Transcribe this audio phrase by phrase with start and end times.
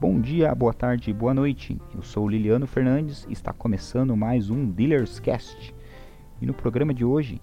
[0.00, 1.76] Bom dia, boa tarde, boa noite.
[1.92, 5.74] Eu sou Liliano Fernandes e está começando mais um Dealers Cast.
[6.40, 7.42] E no programa de hoje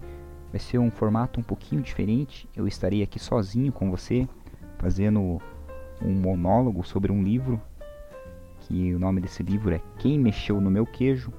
[0.51, 2.47] vai ser um formato um pouquinho diferente.
[2.55, 4.25] Eu estarei aqui sozinho com você,
[4.77, 5.41] fazendo
[6.01, 7.61] um monólogo sobre um livro
[8.61, 11.33] que o nome desse livro é Quem Mexeu no Meu Queijo,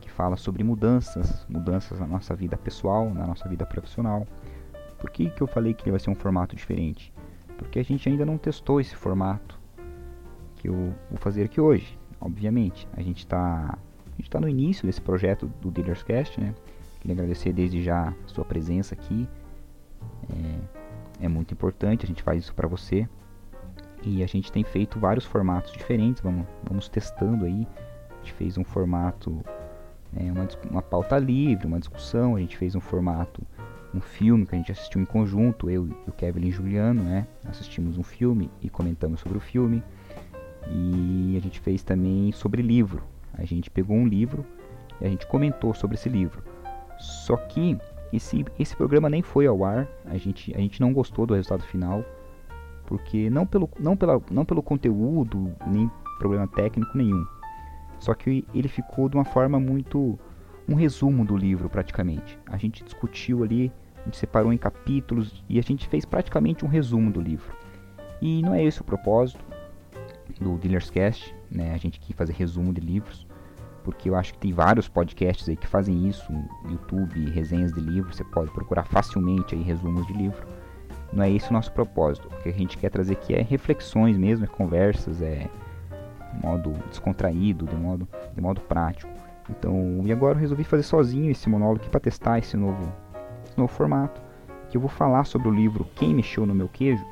[0.00, 4.26] que fala sobre mudanças, mudanças na nossa vida pessoal, na nossa vida profissional.
[4.98, 7.12] Por que, que eu falei que ele vai ser um formato diferente?
[7.58, 9.57] Porque a gente ainda não testou esse formato
[10.58, 11.98] que eu vou fazer aqui hoje.
[12.20, 13.78] Obviamente, a gente está
[14.28, 16.54] tá no início desse projeto do Dealers Cast, né?
[17.00, 19.28] Queria agradecer desde já a sua presença aqui.
[20.30, 23.08] É, é muito importante, a gente faz isso para você.
[24.02, 27.66] E a gente tem feito vários formatos diferentes, vamos, vamos testando aí.
[28.10, 29.42] A gente fez um formato,
[30.16, 33.42] é, uma, uma pauta livre, uma discussão, a gente fez um formato,
[33.94, 37.26] um filme que a gente assistiu em conjunto, eu e o Kevin e Juliano, né?
[37.44, 39.82] Assistimos um filme e comentamos sobre o filme.
[40.70, 43.02] E a gente fez também sobre livro.
[43.32, 44.44] A gente pegou um livro
[45.00, 46.42] e a gente comentou sobre esse livro.
[46.98, 47.78] Só que
[48.12, 51.62] esse, esse programa nem foi ao ar, a gente, a gente não gostou do resultado
[51.62, 52.04] final
[52.88, 57.24] porque não pelo, não, pela, não pelo conteúdo, nem problema técnico nenhum.
[57.98, 60.18] Só que ele ficou de uma forma muito.
[60.66, 62.38] um resumo do livro, praticamente.
[62.46, 66.68] A gente discutiu ali, a gente separou em capítulos e a gente fez praticamente um
[66.68, 67.54] resumo do livro.
[68.22, 69.44] E não é esse o propósito
[70.40, 71.72] do Dealers Cast, né?
[71.74, 73.26] A gente quis fazer resumo de livros,
[73.84, 76.32] porque eu acho que tem vários podcasts aí que fazem isso,
[76.68, 80.46] YouTube, resenhas de livros, você pode procurar facilmente aí resumos de livro
[81.12, 82.28] não é esse o nosso propósito.
[82.28, 85.48] O que a gente quer trazer aqui é reflexões mesmo, é conversas, é
[86.34, 89.10] de modo descontraído, de modo, de modo prático.
[89.48, 92.92] Então, e agora eu resolvi fazer sozinho esse monólogo aqui para testar esse novo,
[93.46, 94.20] esse novo formato.
[94.68, 97.02] Que eu vou falar sobre o livro Quem Mexeu no Meu Queijo,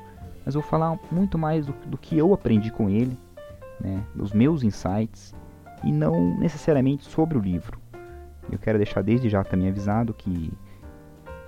[0.47, 3.19] mas vou falar muito mais do, do que eu aprendi com ele,
[3.81, 5.35] né, dos meus insights,
[5.83, 7.81] e não necessariamente sobre o livro.
[8.51, 10.53] Eu quero deixar desde já também avisado que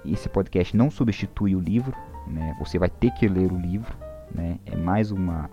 [0.05, 2.57] esse podcast não substitui o livro, né?
[2.59, 3.97] Você vai ter que ler o livro,
[4.35, 4.59] né?
[4.67, 5.49] É mais uma,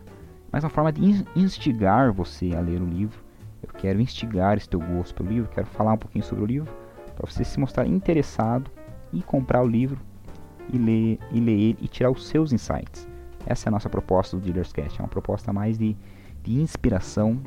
[0.51, 3.23] mais uma forma de instigar você a ler o livro.
[3.61, 6.73] Eu quero instigar esse teu gosto pelo livro, quero falar um pouquinho sobre o livro,
[7.16, 8.72] para você se mostrar interessado
[9.13, 10.00] e comprar o livro
[10.73, 13.07] e ler, e ler ele e tirar os seus insights.
[13.45, 15.95] Essa é a nossa proposta do Dealers Cast, é uma proposta mais de,
[16.44, 17.39] de inspiração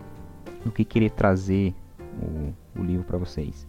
[0.64, 1.74] do que querer trazer
[2.22, 3.66] o, o livro para vocês.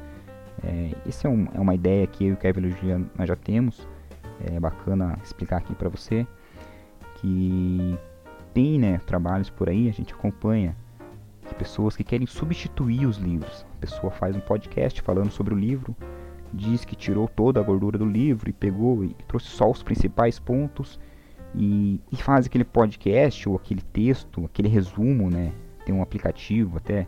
[0.64, 3.10] É, essa é, um, é, uma ideia que eu e o Kevin e o Juliano
[3.18, 3.88] nós já temos
[4.46, 6.26] é bacana explicar aqui para você
[7.16, 7.98] que
[8.54, 10.76] tem né, trabalhos por aí, a gente acompanha
[11.60, 13.66] pessoas que querem substituir os livros.
[13.78, 15.94] A pessoa faz um podcast falando sobre o livro,
[16.54, 20.40] diz que tirou toda a gordura do livro e pegou e trouxe só os principais
[20.40, 20.98] pontos
[21.56, 25.52] e, e faz aquele podcast ou aquele texto, aquele resumo, né?
[25.86, 27.08] Tem um aplicativo até,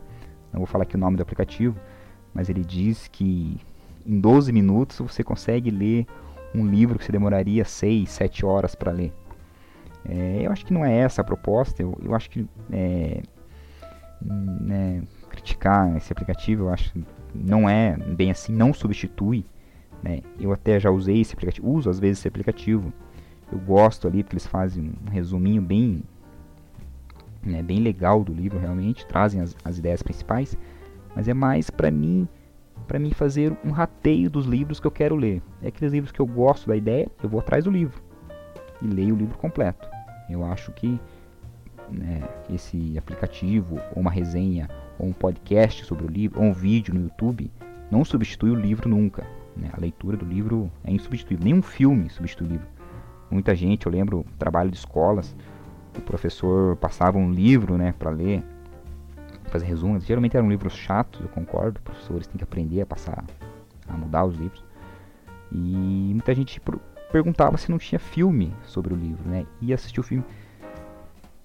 [0.52, 1.80] não vou falar aqui o nome do aplicativo,
[2.34, 3.58] mas ele diz que
[4.06, 6.06] em 12 minutos você consegue ler
[6.56, 9.14] um livro que você demoraria 6, 7 horas para ler.
[10.04, 13.22] É, eu acho que não é essa a proposta, eu, eu acho que é,
[14.22, 16.94] né, criticar esse aplicativo, eu acho
[17.34, 19.46] não é bem assim, não substitui.
[20.04, 20.22] Né?
[20.40, 22.92] Eu até já usei esse aplicativo, uso às vezes esse aplicativo.
[23.52, 26.04] Eu gosto ali porque eles fazem um resuminho bem,
[27.44, 30.58] né, bem legal do livro, realmente, trazem as, as ideias principais,
[31.16, 32.28] mas é mais para mim
[32.88, 35.42] para mim fazer um rateio dos livros que eu quero ler.
[35.62, 38.02] É aqueles livros que eu gosto da ideia, eu vou atrás do livro
[38.82, 39.88] e leio o livro completo.
[40.30, 41.00] Eu acho que
[41.90, 46.94] né, esse aplicativo, ou uma resenha, ou um podcast sobre o livro, ou um vídeo
[46.94, 47.52] no YouTube,
[47.90, 49.26] não substitui o livro nunca.
[49.56, 49.70] Né?
[49.74, 51.44] A leitura do livro é insubstituível.
[51.44, 52.68] Nenhum filme substitui o livro.
[53.32, 55.36] Muita gente, eu lembro, trabalho de escolas,
[55.98, 58.44] o professor passava um livro né, para ler
[59.46, 60.06] fazer resumos.
[60.06, 61.80] Geralmente eram livros chatos, eu concordo.
[61.82, 63.24] Professores têm que aprender a passar,
[63.88, 64.64] a mudar os livros.
[65.52, 66.62] E muita gente
[67.12, 69.46] perguntava se não tinha filme sobre o livro, né?
[69.62, 70.24] E assistir o filme.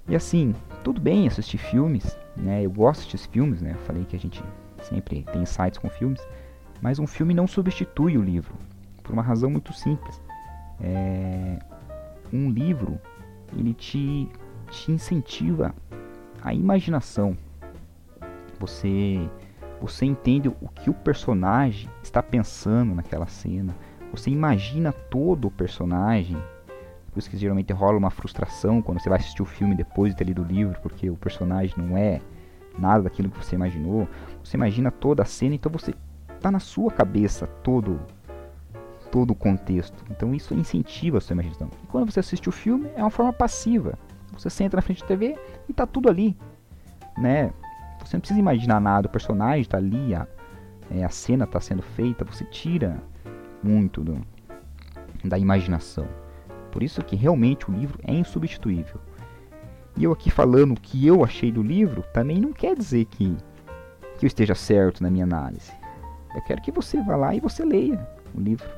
[0.08, 0.54] E assim,
[0.84, 2.65] tudo bem assistir filmes, né?
[2.65, 3.72] Eu gosto de assistir filmes, né?
[3.72, 4.42] Eu falei que a gente
[4.82, 6.24] sempre tem insights com filmes.
[6.80, 8.54] Mas um filme não substitui o livro.
[9.03, 10.21] Por uma razão muito simples.
[10.80, 11.59] É...
[12.33, 13.01] Um livro,
[13.57, 14.28] ele te,
[14.71, 15.75] te incentiva
[16.43, 17.37] a imaginação.
[18.59, 19.28] Você
[19.81, 23.77] você entende o que o personagem está pensando naquela cena.
[24.11, 26.37] Você imagina todo o personagem.
[27.13, 30.19] Por isso que geralmente rola uma frustração quando você vai assistir o filme depois de
[30.19, 32.21] ter lido o livro, porque o personagem não é
[32.78, 34.09] nada daquilo que você imaginou.
[34.43, 35.95] Você imagina toda a cena, então você
[36.34, 38.01] está na sua cabeça todo
[39.10, 40.04] todo o contexto.
[40.10, 41.70] Então isso incentiva a sua imaginação.
[41.82, 43.98] E quando você assiste o filme, é uma forma passiva.
[44.32, 45.36] Você senta na frente da TV
[45.68, 46.36] e está tudo ali.
[47.16, 47.53] né?
[48.04, 50.26] Você não precisa imaginar nada, o personagem está ali, a,
[50.91, 53.03] é, a cena está sendo feita, você tira
[53.62, 54.20] muito do,
[55.24, 56.06] da imaginação.
[56.70, 59.00] Por isso que realmente o livro é insubstituível.
[59.97, 63.34] E eu aqui falando o que eu achei do livro, também não quer dizer que,
[64.18, 65.72] que eu esteja certo na minha análise.
[66.34, 68.68] Eu quero que você vá lá e você leia o livro.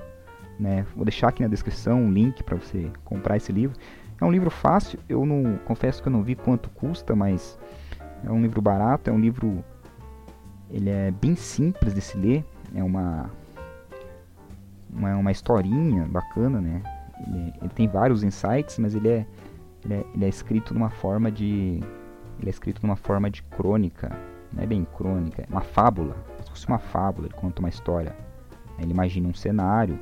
[0.59, 0.85] Né?
[0.95, 3.79] Vou deixar aqui na descrição um link para você comprar esse livro.
[4.21, 7.57] É um livro fácil, eu não confesso que eu não vi quanto custa, mas
[8.25, 9.65] é um livro barato, é um livro
[10.71, 12.45] ele é bem simples de se ler,
[12.75, 13.31] é uma
[14.91, 16.83] uma, uma historinha bacana, né?
[17.27, 19.27] Ele, ele, tem vários insights, mas ele é,
[19.85, 21.81] ele é, ele é escrito numa forma de
[22.39, 24.11] ele é escrito numa forma de crônica,
[24.53, 28.17] não é bem crônica, é uma fábula, se fosse uma fábula, ele conta uma história.
[28.81, 29.99] Ele imagina um cenário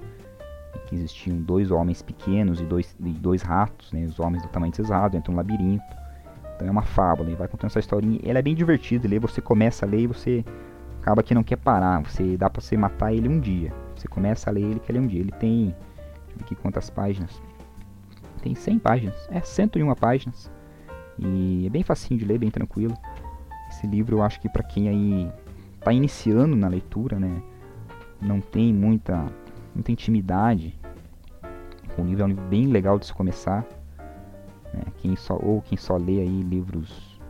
[0.87, 4.05] que existiam dois homens pequenos e dois, e dois ratos, né?
[4.05, 5.85] os homens do tamanho ratos, entram no labirinto.
[6.55, 8.19] Então é uma fábula, ele vai contando essa historinha.
[8.25, 10.45] Ela é bem divertida, ler, você começa a ler e você
[11.01, 12.01] acaba que não quer parar.
[12.03, 13.73] Você dá para você matar ele um dia.
[13.95, 15.21] Você começa a ler ele quer ler um dia.
[15.21, 17.43] Ele tem, deixa eu ver aqui quantas páginas.
[18.43, 20.51] Tem 100 páginas, é 101 páginas.
[21.19, 22.95] E é bem facinho de ler, bem tranquilo.
[23.69, 25.33] Esse livro eu acho que para quem aí
[25.81, 27.43] tá iniciando na leitura, né,
[28.21, 29.27] não tem muita
[29.77, 30.75] muita intimidade.
[31.97, 33.65] O livro é um livro bem legal de se começar.
[34.73, 34.83] Né?
[34.97, 37.21] Quem só, ou quem só lê aí livros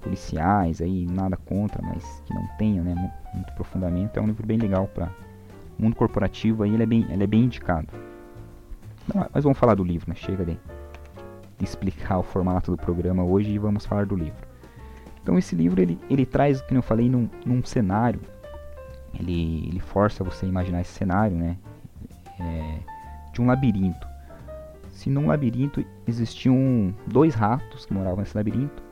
[0.00, 2.94] policiais, aí nada contra, mas que não tenha né,
[3.34, 5.10] muito aprofundamento, é um livro bem legal para
[5.78, 7.88] mundo corporativo, aí ele é bem, ele é bem indicado.
[9.32, 10.14] mas vamos falar do livro, né?
[10.14, 10.58] Chega de,
[11.58, 14.48] de explicar o formato do programa hoje e vamos falar do livro.
[15.22, 18.20] Então esse livro ele, ele traz, como eu falei, num, num cenário,
[19.18, 21.56] ele, ele força você a imaginar esse cenário, né?
[22.40, 22.78] É,
[23.32, 24.08] de um labirinto.
[24.88, 28.82] Se num labirinto existiam dois ratos que moravam nesse labirinto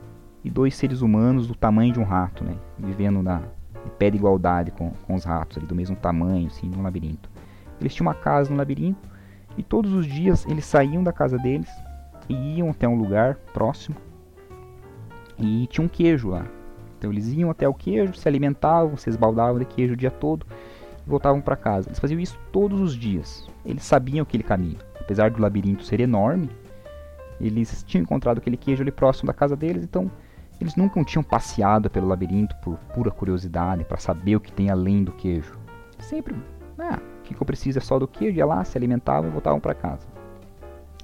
[0.43, 2.55] e dois seres humanos do tamanho de um rato, né?
[2.77, 3.41] Vivendo na,
[3.85, 7.29] em pé de igualdade com, com os ratos, ali, do mesmo tamanho, assim, no labirinto.
[7.79, 9.07] Eles tinham uma casa no labirinto
[9.57, 11.69] e todos os dias eles saíam da casa deles
[12.27, 13.95] e iam até um lugar próximo
[15.37, 16.45] e tinha um queijo lá.
[16.97, 20.45] Então eles iam até o queijo, se alimentavam, se esbaldavam de queijo o dia todo
[21.09, 21.89] voltavam para casa.
[21.89, 23.47] Eles faziam isso todos os dias.
[23.65, 24.77] Eles sabiam aquele caminho.
[24.99, 26.49] Apesar do labirinto ser enorme,
[27.41, 30.11] eles tinham encontrado aquele queijo ali próximo da casa deles, então
[30.59, 35.03] eles nunca tinham passeado pelo labirinto por pura curiosidade, para saber o que tem além
[35.03, 35.57] do queijo.
[35.99, 36.35] Sempre,
[36.77, 39.59] ah, o que eu preciso é só do queijo, ia lá, se alimentavam e voltavam
[39.59, 40.07] para casa.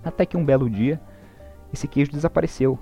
[0.03, 1.01] Até que um belo dia,
[1.73, 2.77] esse queijo desapareceu.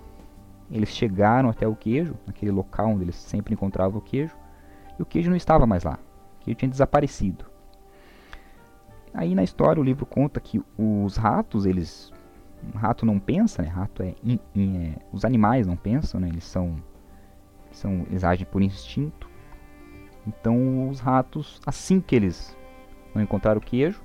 [0.72, 4.36] Eles chegaram até o queijo, naquele local onde eles sempre encontravam o queijo,
[4.98, 6.00] e o queijo não estava mais lá.
[6.44, 7.46] O queijo tinha desaparecido.
[9.14, 12.12] Aí na história o livro conta que os ratos, eles
[12.74, 13.70] um rato não pensa, né?
[13.70, 16.28] Rato é, in, in, é, os animais não pensam, né?
[16.28, 16.76] Eles são
[17.72, 19.30] são eles agem por instinto.
[20.28, 22.58] Então os ratos, assim que eles
[23.16, 24.02] não encontraram o queijo,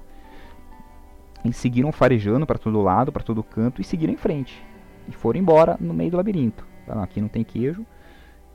[1.44, 4.64] eles seguiram farejando para todo lado, para todo canto e seguiram em frente.
[5.08, 6.66] E foram embora no meio do labirinto.
[6.86, 7.84] Ah, aqui não tem queijo,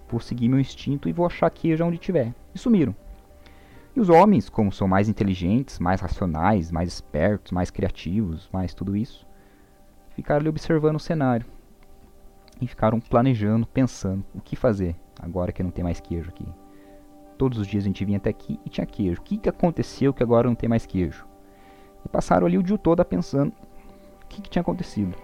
[0.08, 2.34] vou seguir meu instinto e vou achar queijo onde tiver.
[2.56, 2.96] E sumiram.
[3.96, 8.96] E os homens, como são mais inteligentes, mais racionais, mais espertos, mais criativos, mais tudo
[8.96, 9.28] isso,
[10.16, 11.46] ficaram ali observando o cenário.
[12.60, 16.46] E ficaram planejando, pensando o que fazer agora que não tem mais queijo aqui.
[17.38, 19.22] Todos os dias a gente vinha até aqui e tinha queijo.
[19.22, 21.28] O que, que aconteceu que agora não tem mais queijo?
[22.06, 23.54] E passaram ali o dia todo pensando
[24.24, 25.16] o que, que tinha acontecido.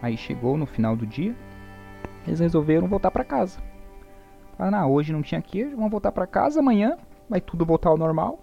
[0.00, 1.34] Aí chegou no final do dia,
[2.26, 3.60] eles resolveram voltar para casa.
[4.58, 6.98] Falaram, ah, hoje não tinha queijo, vamos voltar para casa, amanhã
[7.30, 8.40] vai tudo voltar ao normal.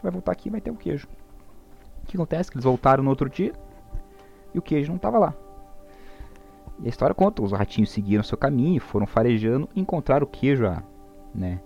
[0.00, 1.08] Vai voltar aqui vai ter o queijo.
[2.04, 2.50] O que acontece?
[2.50, 3.52] Que eles voltaram no outro dia
[4.54, 5.34] e o queijo não estava lá.
[6.78, 10.82] E a história conta, os ratinhos seguiram seu caminho, foram farejando encontraram o queijo a
[11.34, 11.60] né,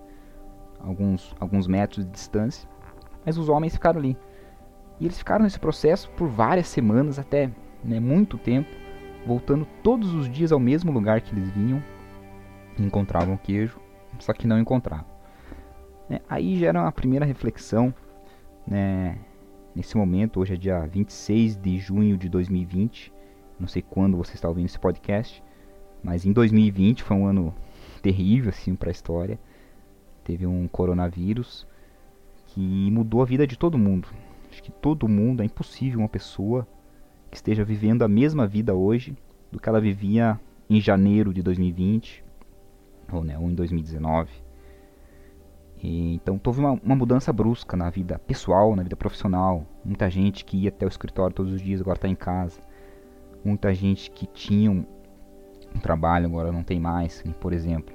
[0.79, 2.69] alguns, alguns metros de distância.
[3.27, 4.17] Mas os homens ficaram ali.
[4.99, 7.51] E eles ficaram nesse processo por várias semanas, até
[7.83, 8.69] né, muito tempo,
[9.27, 11.83] voltando todos os dias ao mesmo lugar que eles vinham.
[12.79, 13.80] Encontravam o queijo,
[14.19, 15.07] só que não encontravam.
[16.11, 17.95] É, aí gera uma primeira reflexão
[18.67, 19.19] né,
[19.75, 23.13] nesse momento, hoje é dia 26 de junho de 2020.
[23.59, 25.43] Não sei quando você está ouvindo esse podcast,
[26.03, 27.55] mas em 2020 foi um ano
[28.03, 29.39] terrível assim para a história.
[30.25, 31.67] Teve um coronavírus
[32.47, 34.09] que mudou a vida de todo mundo.
[34.51, 36.67] Acho que todo mundo, é impossível uma pessoa
[37.31, 39.17] que esteja vivendo a mesma vida hoje
[39.53, 42.25] do que ela vivia em janeiro de 2020
[43.13, 44.31] ou, né, ou em 2019.
[45.83, 49.65] E, então houve uma, uma, mudança brusca na vida pessoal, na vida profissional.
[49.85, 52.61] Muita gente que ia até o escritório todos os dias agora está em casa.
[53.45, 54.87] Muita gente que tinham
[55.75, 57.23] um trabalho agora não tem mais.
[57.41, 57.95] Por exemplo,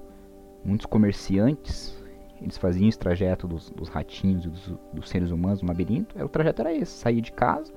[0.64, 1.96] muitos comerciantes
[2.42, 6.22] eles faziam esse trajeto dos, dos ratinhos e dos, dos, seres humanos no labirinto.
[6.24, 7.74] O trajeto era esse: sair de casa,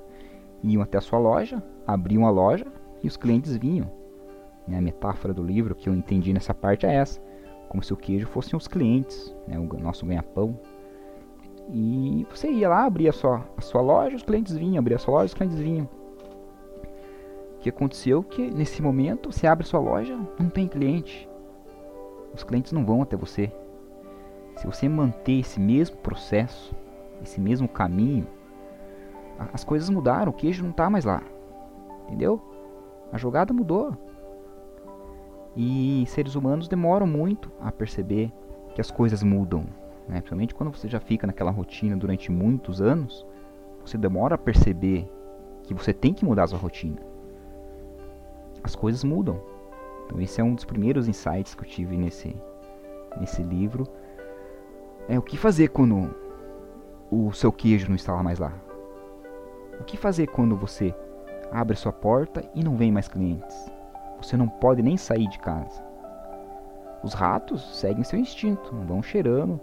[0.62, 2.66] iam até a sua loja, abriam a loja
[3.02, 3.90] e os clientes vinham.
[4.70, 7.20] A metáfora do livro que eu entendi nessa parte é essa:
[7.68, 10.58] como se o queijo fossem os clientes, né, o nosso ganha-pão.
[11.70, 14.98] E você ia lá, abria a sua, a sua loja, os clientes vinham, abria a
[14.98, 15.88] sua loja, os clientes vinham.
[17.56, 21.28] O que aconteceu que nesse momento você abre sua loja, não tem cliente.
[22.34, 23.52] Os clientes não vão até você.
[24.56, 26.74] Se você manter esse mesmo processo,
[27.22, 28.26] esse mesmo caminho,
[29.52, 31.22] as coisas mudaram, o queijo não está mais lá.
[32.06, 32.40] Entendeu?
[33.12, 33.96] A jogada mudou.
[35.60, 38.32] E seres humanos demoram muito a perceber
[38.76, 39.66] que as coisas mudam.
[40.08, 40.20] Né?
[40.20, 43.26] Principalmente quando você já fica naquela rotina durante muitos anos,
[43.84, 45.10] você demora a perceber
[45.64, 47.00] que você tem que mudar a sua rotina.
[48.62, 49.40] As coisas mudam.
[50.06, 52.36] Então esse é um dos primeiros insights que eu tive nesse,
[53.18, 53.84] nesse livro
[55.08, 56.14] é o que fazer quando
[57.10, 58.52] o seu queijo não está lá mais lá?
[59.80, 60.94] O que fazer quando você
[61.50, 63.56] abre sua porta e não vem mais clientes?
[64.20, 65.82] Você não pode nem sair de casa.
[67.02, 69.60] Os ratos seguem seu instinto, vão cheirando,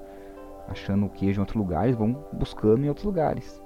[0.68, 3.62] achando o queijo em outros lugares, vão buscando em outros lugares.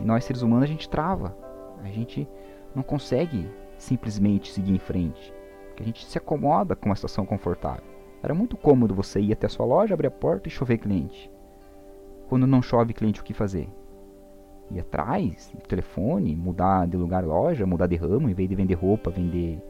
[0.00, 1.36] E nós seres humanos a gente trava.
[1.82, 2.28] A gente
[2.74, 5.32] não consegue simplesmente seguir em frente,
[5.68, 7.84] porque a gente se acomoda com uma situação confortável.
[8.22, 11.30] Era muito cômodo você ir até a sua loja, abrir a porta e chover cliente.
[12.28, 13.68] Quando não chove cliente, o que fazer?
[14.70, 19.10] Ir atrás, telefone, mudar de lugar loja, mudar de ramo, em vez de vender roupa,
[19.10, 19.60] vender,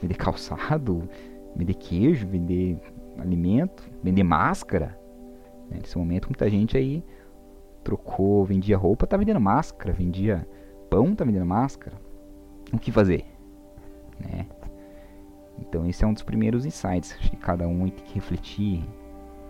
[0.00, 1.08] vender calçado,
[1.54, 2.78] vender queijo, vender
[3.18, 4.98] alimento, vender máscara.
[5.70, 7.04] Né, nesse momento, muita gente aí
[7.82, 10.46] trocou, vendia roupa, tá vendendo máscara, vendia
[10.90, 11.96] pão, tá vendendo máscara.
[12.72, 13.24] O que fazer?
[14.20, 14.46] Né?
[15.58, 17.16] Então esse é um dos primeiros insights.
[17.18, 18.84] Acho que cada um tem que refletir.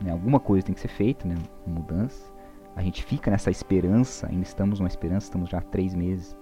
[0.03, 0.13] Né?
[0.13, 1.35] Alguma coisa tem que ser feita, né?
[1.67, 2.33] Mudança.
[2.77, 6.37] A gente fica nessa esperança, ainda estamos numa esperança, estamos já há três meses,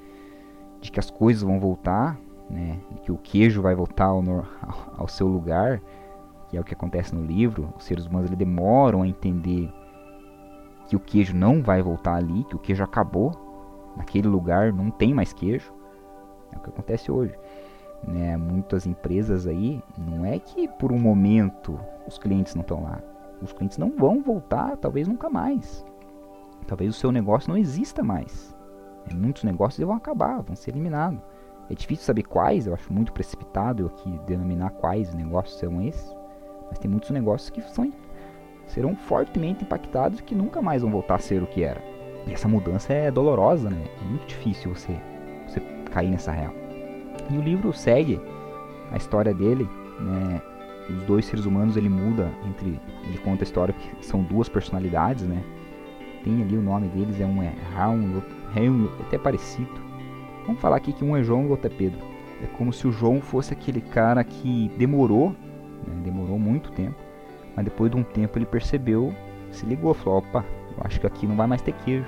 [0.82, 2.78] de que as coisas vão voltar, né?
[3.02, 4.22] Que o queijo vai voltar ao,
[4.96, 5.80] ao seu lugar,
[6.48, 7.72] que é o que acontece no livro.
[7.76, 9.72] Os seres humanos ele demoram a entender
[10.88, 13.32] que o queijo não vai voltar ali, que o queijo acabou.
[13.96, 15.72] Naquele lugar não tem mais queijo.
[16.52, 17.34] É o que acontece hoje
[18.06, 23.00] né, muitas empresas aí, não é que por um momento os clientes não estão lá.
[23.42, 25.84] Os clientes não vão voltar, talvez nunca mais.
[26.66, 28.54] Talvez o seu negócio não exista mais.
[29.12, 31.20] Muitos negócios vão acabar, vão ser eliminados.
[31.70, 36.14] É difícil saber quais, eu acho muito precipitado eu aqui denominar quais negócios são esses.
[36.68, 37.92] Mas tem muitos negócios que são,
[38.66, 41.80] serão fortemente impactados que nunca mais vão voltar a ser o que era.
[42.26, 43.84] E essa mudança é dolorosa, né?
[44.00, 44.96] É muito difícil você,
[45.46, 45.60] você
[45.92, 46.52] cair nessa real.
[47.30, 48.20] E o livro segue
[48.90, 49.68] a história dele,
[50.00, 50.42] né?
[50.88, 55.26] Os dois seres humanos ele muda entre ele conta a história que são duas personalidades,
[55.26, 55.42] né?
[56.22, 58.22] Tem ali o nome deles é um é Raul,
[58.54, 59.85] Raul até parecido.
[60.46, 61.98] Vamos falar aqui que um é João e o outro é Pedro.
[62.42, 65.30] É como se o João fosse aquele cara que demorou,
[65.86, 65.94] né?
[66.04, 66.96] demorou muito tempo,
[67.54, 69.12] mas depois de um tempo ele percebeu,
[69.50, 70.44] se ligou, falou: opa,
[70.76, 72.06] eu acho que aqui não vai mais ter queijo.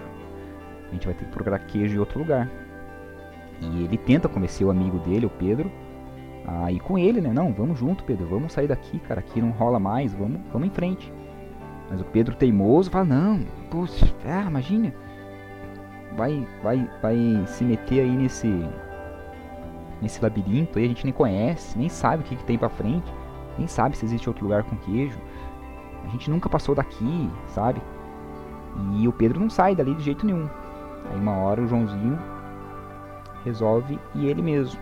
[0.89, 2.51] A gente vai ter que procurar queijo em outro lugar.
[3.61, 5.71] E ele tenta convencer o amigo dele, o Pedro,
[6.47, 7.33] a ir com ele, né?
[7.33, 10.71] Não, vamos junto, Pedro, vamos sair daqui, cara, aqui não rola mais, vamos, vamos em
[10.71, 11.13] frente.
[11.91, 13.41] Mas o Pedro teimoso fala, não,
[13.71, 14.95] puxa, ah, imagina,
[16.17, 18.69] vai, vai, vai se meter aí nesse,
[20.01, 23.13] nesse labirinto aí, a gente nem conhece, nem sabe o que, que tem pra frente,
[23.57, 25.19] nem sabe se existe outro lugar com queijo.
[26.05, 27.83] A gente nunca passou daqui, sabe?
[28.95, 30.49] E o Pedro não sai dali de jeito nenhum.
[31.11, 32.19] Aí uma hora o Joãozinho
[33.45, 34.81] resolve e ele mesmo.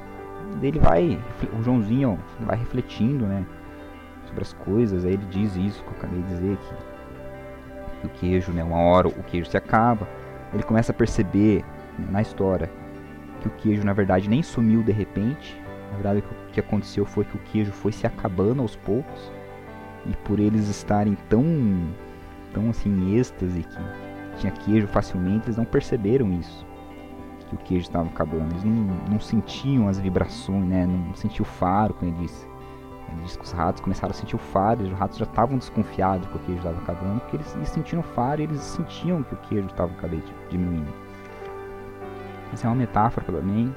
[0.62, 1.18] Ele vai,
[1.59, 3.45] o Joãozinho vai refletindo, né,
[4.26, 5.04] sobre as coisas.
[5.04, 9.09] Aí ele diz isso que eu acabei de dizer que o queijo, né, uma hora
[9.09, 10.06] o queijo se acaba.
[10.56, 11.62] Ele começa a perceber
[12.10, 12.70] na história
[13.42, 15.60] que o queijo na verdade nem sumiu de repente.
[15.90, 19.30] Na verdade o que aconteceu foi que o queijo foi se acabando aos poucos
[20.06, 21.44] e por eles estarem tão
[22.54, 26.66] tão assim em êxtase que tinha queijo facilmente, eles não perceberam isso
[27.48, 28.52] que o queijo estava acabando.
[28.52, 28.72] Eles não,
[29.10, 30.86] não sentiam as vibrações, né?
[30.86, 32.48] Não sentiam o faro, como ele disse.
[33.08, 35.58] Ele disse que os ratos começaram a sentir o faro, e os ratos já estavam
[35.58, 39.22] desconfiados que o queijo estava acabando, porque eles, eles sentiam o faro e eles sentiam
[39.22, 39.92] que o queijo estava
[40.50, 40.92] diminuindo.
[42.52, 43.75] Essa é uma metáfora também,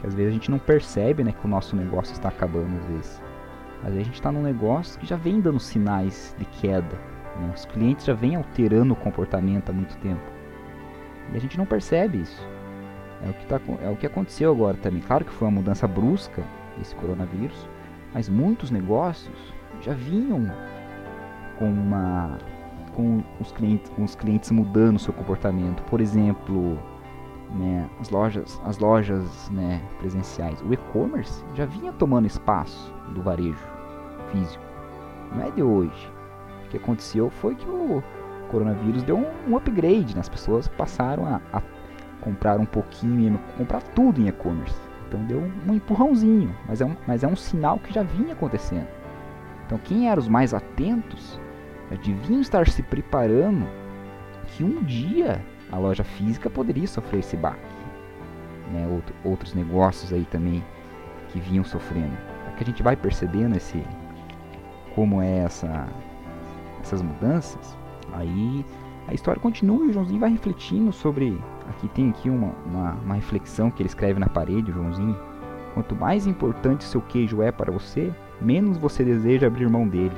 [0.00, 2.86] que às vezes a gente não percebe né, que o nosso negócio está acabando, às
[2.86, 3.22] vezes.
[3.82, 6.96] Às vezes a gente está num negócio que já vem dando sinais de queda.
[7.38, 7.52] Né?
[7.54, 10.22] Os clientes já vêm alterando o comportamento há muito tempo.
[11.32, 12.46] E a gente não percebe isso.
[13.22, 15.00] É o que, tá, é o que aconteceu agora também.
[15.00, 16.42] Claro que foi uma mudança brusca,
[16.80, 17.68] esse coronavírus,
[18.16, 19.36] mas muitos negócios
[19.82, 20.50] já vinham
[21.58, 22.38] com uma
[22.94, 25.82] com os clientes, com os clientes mudando seu comportamento.
[25.82, 26.78] Por exemplo,
[27.54, 33.62] né, as lojas, as lojas né, presenciais, o e-commerce já vinha tomando espaço do varejo
[34.32, 34.64] físico.
[35.34, 36.10] Não é de hoje.
[36.64, 38.02] O que aconteceu foi que o
[38.50, 40.20] coronavírus deu um, um upgrade, né?
[40.20, 41.60] as pessoas passaram a, a
[42.22, 44.85] comprar um pouquinho, comprar tudo em e-commerce.
[45.06, 48.88] Então deu um empurrãozinho, mas é um, mas é um sinal que já vinha acontecendo.
[49.64, 51.40] Então quem era os mais atentos
[51.90, 53.66] já deviam estar se preparando
[54.48, 57.60] que um dia a loja física poderia sofrer esse baque.
[58.72, 58.86] Né?
[58.88, 60.64] Outro, outros negócios aí também
[61.28, 62.16] que vinham sofrendo.
[62.48, 63.82] É que a gente vai percebendo esse
[64.94, 65.88] como é essa
[66.80, 67.76] essas mudanças,
[68.12, 68.64] aí
[69.08, 71.38] a história continua e o Joãozinho vai refletindo sobre.
[71.68, 75.16] Aqui tem aqui uma, uma, uma reflexão que ele escreve na parede, Joãozinho.
[75.74, 80.16] Quanto mais importante seu queijo é para você, menos você deseja abrir mão dele.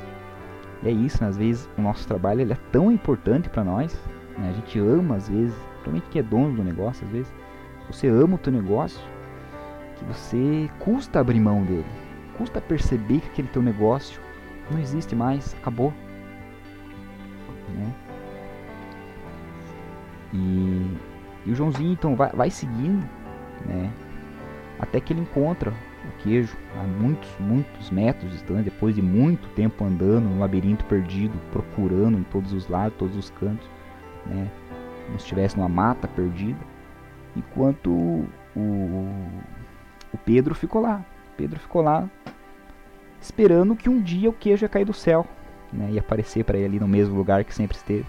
[0.83, 1.29] E é isso, né?
[1.29, 4.01] às vezes o nosso trabalho ele é tão importante para nós,
[4.37, 4.51] né?
[4.51, 7.35] a gente ama às vezes, principalmente que é dono do negócio, às vezes
[7.91, 9.01] você ama o teu negócio,
[9.97, 11.87] que você custa abrir mão dele,
[12.37, 14.21] custa perceber que aquele teu negócio
[14.71, 15.93] não existe mais, acabou.
[17.69, 17.93] Né?
[20.33, 20.97] E,
[21.47, 23.07] e, o Joãozinho então vai, vai seguindo,
[23.67, 23.91] né?
[24.79, 29.85] Até que ele encontra o queijo a muitos, muitos metros distante, depois de muito tempo
[29.85, 33.69] andando no labirinto perdido, procurando em todos os lados, todos os cantos,
[34.27, 34.49] né?
[35.07, 36.59] Como se estivesse numa mata perdida.
[37.37, 39.09] Enquanto o,
[40.13, 41.05] o Pedro ficou lá.
[41.37, 42.09] Pedro ficou lá
[43.21, 45.27] esperando que um dia o queijo ia cair do céu
[45.73, 48.07] né, e aparecer para ele ali no mesmo lugar que sempre esteve.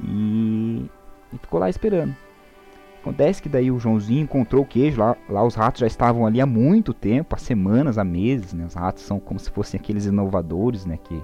[0.00, 0.90] E,
[1.32, 2.14] e, ficou lá esperando.
[3.00, 6.40] Acontece que daí o Joãozinho encontrou o queijo, lá, lá os ratos já estavam ali
[6.40, 8.64] há muito tempo, há semanas, há meses, né?
[8.64, 10.96] Os ratos são como se fossem aqueles inovadores, né?
[11.02, 11.20] Que,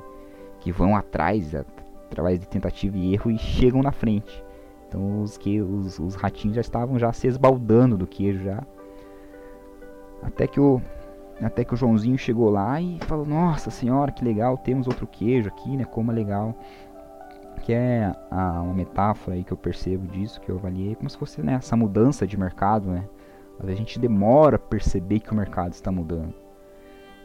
[0.59, 4.44] que vão atrás, através de tentativa e erro e chegam na frente.
[4.88, 8.62] Então os, que, os, os ratinhos já estavam já se esbaldando do queijo já.
[10.23, 10.83] Até que o,
[11.40, 15.49] até que o Joãozinho chegou lá e falou: Nossa senhora, que legal, temos outro queijo
[15.49, 15.85] aqui, né?
[15.85, 16.57] Como é legal.
[17.59, 21.16] Que é a, uma metáfora aí que eu percebo disso, que eu avaliei, como se
[21.16, 23.05] fosse né, essa mudança de mercado, né?
[23.61, 26.33] A gente demora a perceber que o mercado está mudando.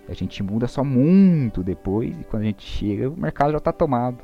[0.09, 3.71] A gente muda só muito depois e quando a gente chega, o mercado já está
[3.71, 4.17] tomado.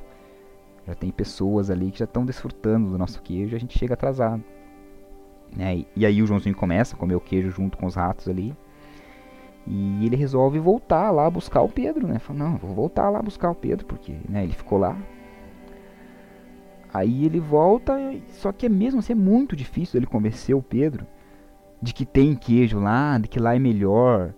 [0.88, 3.94] Já tem pessoas ali que já estão desfrutando do nosso queijo e a gente chega
[3.94, 4.44] atrasado.
[5.56, 5.86] Né?
[5.96, 8.56] E aí o Joãozinho começa a comer o queijo junto com os ratos ali.
[9.68, 12.18] E ele resolve voltar lá buscar o Pedro, né?
[12.18, 14.98] Fala, não, vou voltar lá buscar o Pedro, porque né, ele ficou lá.
[16.94, 17.98] Aí ele volta,
[18.30, 21.06] só que é mesmo assim, é muito difícil ele convencer o Pedro
[21.82, 24.34] de que tem queijo lá, de que lá é melhor.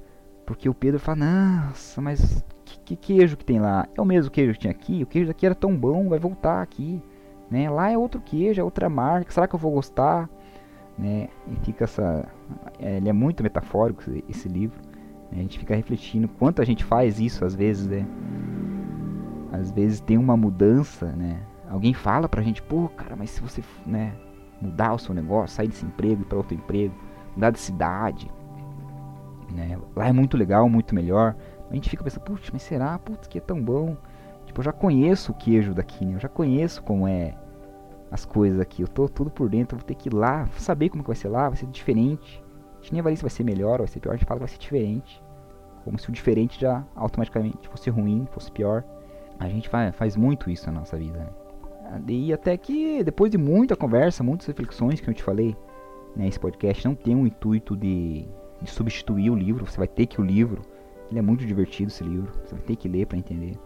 [0.45, 3.87] Porque o Pedro fala, nossa, mas que, que queijo que tem lá?
[3.95, 5.03] É o mesmo queijo que tinha aqui?
[5.03, 7.01] O queijo daqui era tão bom, vai voltar aqui.
[7.49, 7.69] Né?
[7.69, 10.29] Lá é outro queijo, é outra marca, será que eu vou gostar?
[10.97, 11.29] Né?
[11.47, 12.27] E fica essa...
[12.79, 14.79] É, ele é muito metafórico esse, livro.
[15.31, 18.05] A gente fica refletindo quanto a gente faz isso às vezes, né?
[19.51, 21.39] Às vezes tem uma mudança, né?
[21.71, 24.13] Alguém fala pra gente, pô, cara, mas se você, né,
[24.61, 26.93] mudar o seu negócio, sair desse emprego para outro emprego,
[27.33, 28.29] mudar de cidade,
[29.49, 29.79] né?
[29.95, 31.33] Lá é muito legal, muito melhor.
[31.69, 32.99] A gente fica pensando, putz, mas será?
[32.99, 33.95] Putz, que é tão bom.
[34.45, 36.15] Tipo, eu já conheço o queijo daqui, né?
[36.15, 37.35] Eu já conheço como é
[38.11, 38.81] as coisas aqui.
[38.81, 41.29] Eu tô tudo por dentro, vou ter que ir lá, saber como que vai ser
[41.29, 42.43] lá, vai ser diferente.
[42.73, 44.39] A gente nem avalia se vai ser melhor ou vai ser pior, a gente fala
[44.39, 45.23] que vai ser diferente.
[45.85, 48.83] Como se o diferente já automaticamente fosse ruim, fosse pior.
[49.39, 51.17] A gente faz muito isso na nossa vida.
[51.17, 51.40] Né?
[52.07, 55.55] E até que depois de muita conversa, muitas reflexões que eu te falei,
[56.15, 58.25] né, esse podcast não tem um intuito de,
[58.61, 59.65] de substituir o livro.
[59.65, 60.61] Você vai ter que o livro,
[61.09, 62.31] ele é muito divertido esse livro.
[62.45, 63.57] Você vai ter que ler para entender.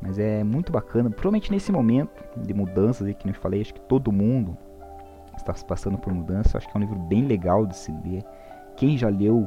[0.00, 4.12] Mas é muito bacana, provavelmente nesse momento de mudanças que eu falei, acho que todo
[4.12, 4.56] mundo
[5.36, 6.58] está passando por mudança.
[6.58, 8.22] Acho que é um livro bem legal de se ler.
[8.76, 9.46] Quem já leu,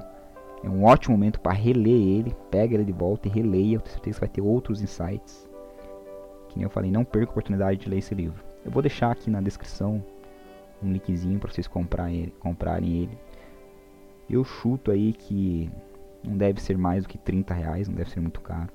[0.63, 2.35] é um ótimo momento para reler ele.
[2.49, 3.79] Pega ele de volta e releia.
[3.79, 5.46] Tenho certeza que vai ter outros insights.
[6.57, 8.43] Que nem eu falei, não perca a oportunidade de ler esse livro.
[8.65, 10.03] Eu vou deixar aqui na descrição
[10.81, 13.17] um linkzinho para vocês comprar ele, comprarem ele.
[14.27, 15.69] Eu chuto aí que
[16.23, 18.69] não deve ser mais do que 30 reais, não deve ser muito caro.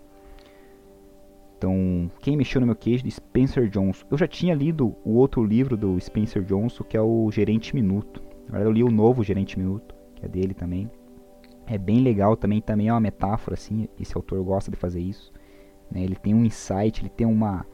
[1.59, 4.07] Então, quem mexeu no meu queijo Spencer Johnson.
[4.09, 8.23] Eu já tinha lido o outro livro do Spencer Johnson, que é o Gerente Minuto.
[8.47, 10.89] Agora eu li o novo Gerente Minuto, que é dele também.
[11.67, 15.33] É bem legal também, também é uma metáfora assim, esse autor gosta de fazer isso.
[15.91, 16.05] Né?
[16.05, 17.67] Ele tem um insight, ele tem uma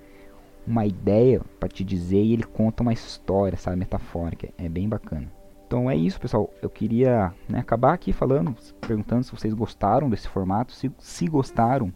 [0.69, 4.51] uma ideia para te dizer e ele conta uma história, sabe, metafórica.
[4.59, 5.33] É bem bacana.
[5.67, 6.53] Então é isso, pessoal.
[6.63, 10.73] Eu queria né, acabar aqui falando, perguntando se vocês gostaram desse formato.
[10.73, 11.93] Se, se gostaram,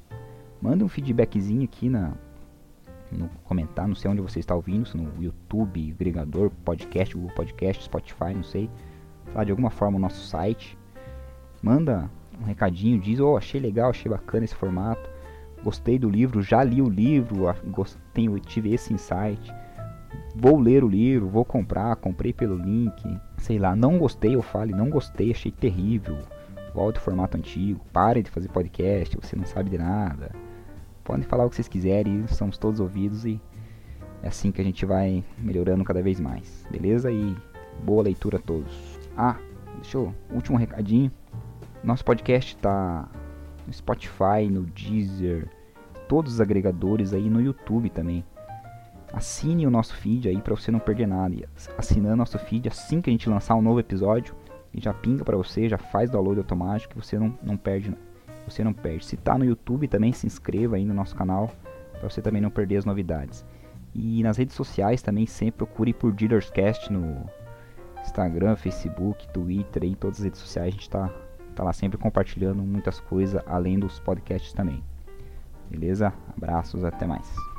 [0.61, 2.15] manda um feedbackzinho aqui na,
[3.11, 7.85] no comentar, não sei onde você está ouvindo, se no YouTube, agregador, podcast, Google Podcast,
[7.85, 8.71] Spotify, não sei.
[9.27, 10.79] Falar de alguma forma o nosso site.
[11.63, 15.12] Manda um recadinho, diz, oh, achei legal, achei bacana esse formato.
[15.63, 17.45] Gostei do livro, já li o livro,
[18.13, 19.53] tenho, tive esse insight.
[20.35, 23.21] Vou ler o livro, vou comprar, comprei pelo link.
[23.39, 26.19] Sei lá, não gostei, eu fale, não gostei, achei terrível.
[26.75, 30.35] Volte ao formato antigo, pare de fazer podcast, você não sabe de nada.
[31.05, 33.41] Podem falar o que vocês quiserem, somos todos ouvidos e
[34.23, 37.11] é assim que a gente vai melhorando cada vez mais, beleza?
[37.11, 37.37] E
[37.85, 38.99] boa leitura a todos.
[39.17, 39.37] Ah,
[39.75, 41.11] deixa eu, último recadinho.
[41.83, 43.09] Nosso podcast está
[43.67, 45.49] no Spotify, no Deezer,
[46.09, 48.25] todos os agregadores aí no YouTube também.
[49.13, 51.35] Assine o nosso feed aí para você não perder nada.
[51.35, 51.45] E
[51.77, 54.35] assinando nosso feed assim que a gente lançar um novo episódio,
[54.75, 57.95] já pinga para você, já faz download automático, você não, não perde,
[58.47, 59.05] você não perde.
[59.05, 61.51] Se tá no YouTube também se inscreva aí no nosso canal
[61.93, 63.45] para você também não perder as novidades.
[63.95, 67.27] E nas redes sociais também sempre procure por Dealerscast no
[68.01, 71.15] Instagram, Facebook, Twitter, em todas as redes sociais a gente está
[71.53, 74.83] tá lá sempre compartilhando muitas coisas além dos podcasts também.
[75.71, 76.13] Beleza?
[76.37, 77.52] Abraços, até mais.